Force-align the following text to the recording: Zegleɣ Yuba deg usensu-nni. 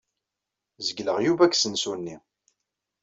Zegleɣ 0.87 1.17
Yuba 1.21 1.45
deg 1.47 1.55
usensu-nni. 1.55 2.17